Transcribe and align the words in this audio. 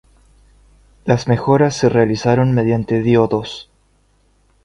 Las 1.05 1.27
mejoras 1.27 1.75
se 1.77 1.87
realizaron 1.87 2.55
mediante 2.55 3.03
diodos. 3.03 3.69